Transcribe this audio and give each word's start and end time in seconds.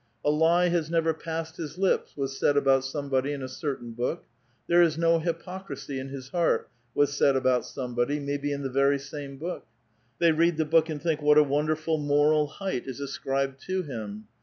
"A 0.25 0.31
lie 0.31 0.69
has 0.69 0.89
never 0.89 1.13
passed 1.13 1.57
his 1.57 1.77
lips," 1.77 2.17
was 2.17 2.35
said 2.35 2.57
about 2.57 2.83
somebody 2.83 3.33
in 3.33 3.43
a 3.43 3.47
certain 3.47 3.91
book;" 3.91 4.23
There 4.67 4.81
is 4.81 4.97
no 4.97 5.19
hypocrisy 5.19 5.99
in 5.99 6.09
his 6.09 6.31
lieart" 6.31 6.63
was 6.95 7.13
said 7.15 7.35
about 7.35 7.67
somebody, 7.67 8.19
maybe 8.19 8.51
in 8.51 8.63
the 8.63 8.69
very 8.71 8.97
same 8.97 9.37
book. 9.37 9.67
They 10.17 10.31
read 10.31 10.57
the 10.57 10.65
book 10.65 10.89
and 10.89 10.99
think, 10.99 11.19
''AVhat 11.19 11.37
a 11.37 11.43
wonderful 11.43 11.99
moral 11.99 12.47
height 12.47 12.87
is 12.87 12.99
ascribed 12.99 13.61
to 13.67 13.83
him!" 13.83 14.25